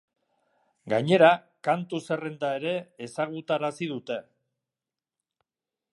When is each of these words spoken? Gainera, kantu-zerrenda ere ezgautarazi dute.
Gainera, 0.93 1.27
kantu-zerrenda 1.67 2.51
ere 2.61 2.73
ezgautarazi 3.09 3.93
dute. 3.95 4.21